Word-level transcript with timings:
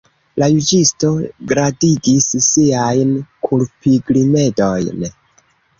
La 0.43 0.45
juĝisto 0.53 1.09
gradigis 1.51 2.31
siajn 2.49 3.15
kulpigrimedojn. 3.49 5.11